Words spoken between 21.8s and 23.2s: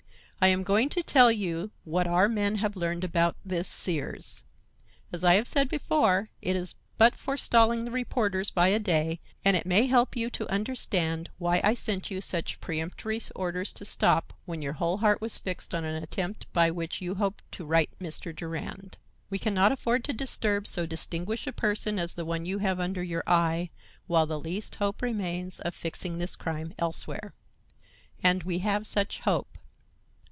as the one you have under